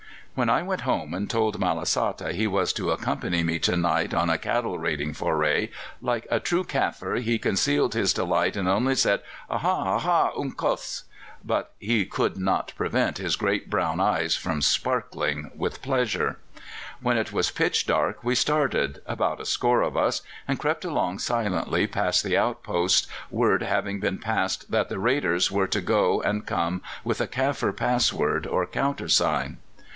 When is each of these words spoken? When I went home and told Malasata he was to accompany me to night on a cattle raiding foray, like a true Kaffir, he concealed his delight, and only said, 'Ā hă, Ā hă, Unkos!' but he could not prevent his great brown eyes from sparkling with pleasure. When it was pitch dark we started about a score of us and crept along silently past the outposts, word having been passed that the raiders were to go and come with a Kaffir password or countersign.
When 0.33 0.49
I 0.49 0.63
went 0.63 0.81
home 0.81 1.13
and 1.13 1.29
told 1.29 1.59
Malasata 1.59 2.31
he 2.31 2.47
was 2.47 2.73
to 2.73 2.89
accompany 2.89 3.43
me 3.43 3.59
to 3.59 3.77
night 3.77 4.15
on 4.15 4.29
a 4.31 4.37
cattle 4.39 4.79
raiding 4.79 5.13
foray, 5.13 5.69
like 6.01 6.25
a 6.31 6.39
true 6.39 6.63
Kaffir, 6.63 7.21
he 7.21 7.37
concealed 7.37 7.93
his 7.93 8.13
delight, 8.13 8.55
and 8.55 8.67
only 8.67 8.95
said, 8.95 9.21
'Ā 9.51 9.59
hă, 9.59 9.99
Ā 9.99 9.99
hă, 9.99 10.35
Unkos!' 10.39 11.03
but 11.43 11.73
he 11.79 12.05
could 12.05 12.35
not 12.37 12.73
prevent 12.75 13.19
his 13.19 13.35
great 13.35 13.69
brown 13.69 13.99
eyes 13.99 14.33
from 14.33 14.63
sparkling 14.63 15.51
with 15.53 15.83
pleasure. 15.83 16.39
When 17.01 17.17
it 17.17 17.33
was 17.33 17.51
pitch 17.51 17.85
dark 17.85 18.23
we 18.23 18.33
started 18.33 19.01
about 19.05 19.41
a 19.41 19.45
score 19.45 19.83
of 19.83 19.95
us 19.95 20.21
and 20.47 20.57
crept 20.57 20.83
along 20.85 21.19
silently 21.19 21.85
past 21.85 22.23
the 22.23 22.37
outposts, 22.37 23.05
word 23.29 23.61
having 23.61 23.99
been 23.99 24.17
passed 24.17 24.71
that 24.71 24.89
the 24.89 24.97
raiders 24.97 25.51
were 25.51 25.67
to 25.67 25.81
go 25.81 26.21
and 26.23 26.47
come 26.47 26.81
with 27.03 27.21
a 27.21 27.27
Kaffir 27.27 27.75
password 27.75 28.47
or 28.47 28.65
countersign. 28.65 29.57